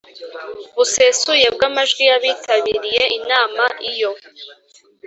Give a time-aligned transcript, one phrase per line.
[0.75, 4.11] busesuye bw amajwi y abitabiriye inama Iyo